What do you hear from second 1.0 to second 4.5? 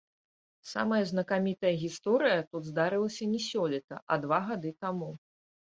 знакамітая гісторыя тут здарылася не сёлета, а два